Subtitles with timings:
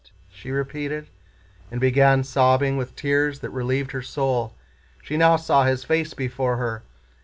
[0.31, 1.09] she repeated,
[1.69, 4.55] and began sobbing, with tears that relieved her soul.
[5.03, 6.81] She now saw his face before her.